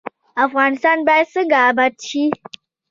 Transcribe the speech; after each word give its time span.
افغانستان 0.45 0.97
باید 1.07 1.27
څنګه 1.33 1.57
اباد 1.69 1.93
شي؟ 2.07 2.23